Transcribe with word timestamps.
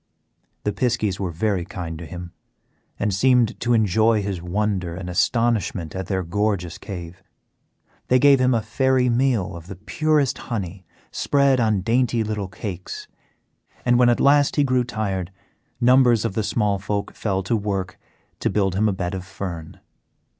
The 0.63 0.71
piskies 0.73 1.19
were 1.19 1.29
very 1.29 1.63
kind 1.63 1.99
to 1.99 2.07
him, 2.07 2.31
and 2.97 3.13
seemed 3.13 3.59
to 3.59 3.75
enjoy 3.75 4.23
his 4.23 4.41
wonder 4.41 4.95
and 4.95 5.07
astonishment 5.11 5.95
at 5.95 6.07
their 6.07 6.23
gorgeous 6.23 6.79
cave. 6.79 7.21
They 8.07 8.17
gave 8.17 8.39
him 8.41 8.55
a 8.55 8.63
fairy 8.63 9.09
meal 9.09 9.55
of 9.55 9.67
the 9.67 9.75
purest 9.75 10.39
honey 10.49 10.87
spread 11.11 11.59
on 11.59 11.81
dainty 11.81 12.23
little 12.23 12.47
cakes, 12.47 13.07
and 13.85 13.99
when 13.99 14.09
at 14.09 14.19
last 14.19 14.55
he 14.55 14.63
grew 14.63 14.83
tired 14.83 15.31
numbers 15.79 16.25
of 16.25 16.33
the 16.33 16.41
small 16.41 16.79
folk 16.79 17.13
fell 17.13 17.43
to 17.43 17.55
work 17.55 17.99
to 18.39 18.49
build 18.49 18.73
him 18.73 18.89
a 18.89 18.93
bed 18.93 19.13
of 19.13 19.23
fern. 19.23 19.81